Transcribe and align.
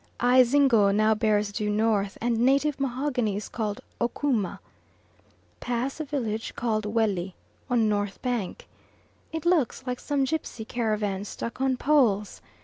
Ayzingo 0.19 0.89
now 0.91 1.13
bears 1.13 1.51
due 1.51 1.69
north 1.69 2.17
and 2.19 2.39
native 2.39 2.79
mahogany 2.79 3.35
is 3.35 3.47
called 3.47 3.81
"Okooma." 4.01 4.57
Pass 5.59 5.99
village 5.99 6.55
called 6.55 6.85
Welli 6.85 7.33
on 7.69 7.87
north 7.87 8.19
bank. 8.23 8.67
It 9.31 9.45
looks 9.45 9.83
like 9.85 9.99
some 9.99 10.23
gipsy 10.23 10.65
caravans 10.65 11.27
stuck 11.29 11.61
on 11.61 11.77
poles. 11.77 12.41